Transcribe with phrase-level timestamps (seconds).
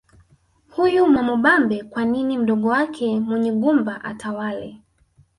[0.69, 4.81] Huyu Mwamubambe kwa nini mdogo wake Munyigumba atawale